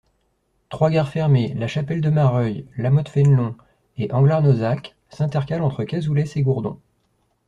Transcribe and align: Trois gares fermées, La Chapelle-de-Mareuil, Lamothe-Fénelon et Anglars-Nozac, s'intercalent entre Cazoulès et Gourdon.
Trois 0.69 0.89
gares 0.89 1.11
fermées, 1.11 1.53
La 1.53 1.67
Chapelle-de-Mareuil, 1.67 2.65
Lamothe-Fénelon 2.75 3.55
et 3.99 4.11
Anglars-Nozac, 4.11 4.95
s'intercalent 5.11 5.63
entre 5.67 5.83
Cazoulès 5.83 6.35
et 6.37 6.41
Gourdon. 6.41 6.79